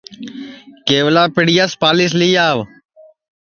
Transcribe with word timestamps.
کیولا 0.85 1.23
پِٹیاس 1.35 1.71
پالِیس 1.81 2.11
لی 2.19 2.29
آو 2.47 2.59